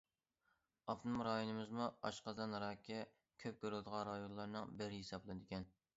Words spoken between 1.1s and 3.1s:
رايونىمىزمۇ ئاشقازان راكى